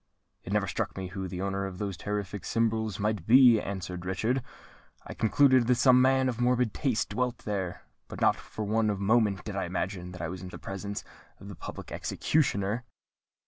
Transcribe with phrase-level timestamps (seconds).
[0.43, 4.41] "It never struck me who the owner of those terrific symbols might be," answered Richard.
[5.05, 9.43] "I concluded that some man of morbid taste dwelt there; but not for one moment
[9.43, 11.03] did I imagine that I was in the presence
[11.39, 12.83] of the public executioner."